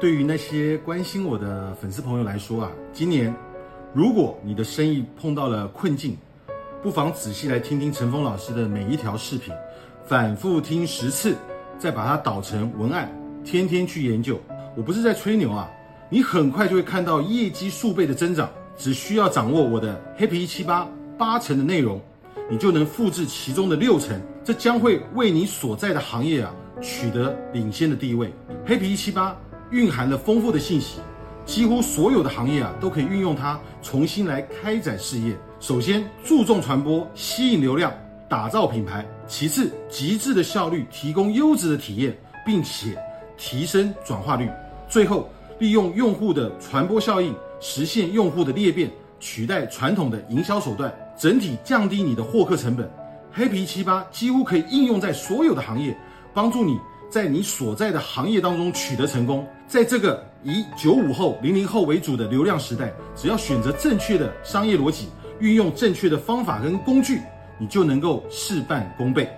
[0.00, 3.32] 对于那些关心我的粉丝朋友来说啊，今年
[3.92, 6.16] 如果你的生意碰到了困境，
[6.82, 9.52] 不妨仔细来听听陈峰老师的每一条视频，
[10.06, 11.36] 反复听十次，
[11.78, 13.12] 再把它导成文案，
[13.44, 14.40] 天天去研究。
[14.74, 15.70] 我不是在吹牛啊，
[16.08, 18.48] 你很快就会看到业绩数倍的增长。
[18.78, 20.88] 只需要掌握我的黑皮一七八
[21.18, 22.00] 八成的内容，
[22.48, 28.32] 你就能复制其中的六成，这将会为你所在的行业啊取得领先的地位。
[28.64, 29.36] 黑皮一七八
[29.70, 30.98] 蕴含了丰富的信息，
[31.44, 35.36] 几乎所有的行业啊都可以运用它重新来开展事业。
[35.60, 37.92] 首先注重传播，吸引流量，
[38.28, 42.96] 打造品牌；其次极致的效率，提供优质的体验，并且
[43.36, 44.48] 提升转化率；
[44.88, 47.34] 最后利用用户的传播效应。
[47.62, 52.90] 实现用户的裂变，取代传统的营销手段，整体降低你的获客成本。
[53.30, 55.94] 黑皮七八几乎可以应用在所有的行业，
[56.32, 59.46] 帮助你在你所在的行业当中取得成功。
[59.66, 67.20] 在这个以九五后、零零后为主的流量时代，只要选择正确的商业逻辑，运用正确的方法跟工具，
[67.58, 69.30] 你就能够事半功倍。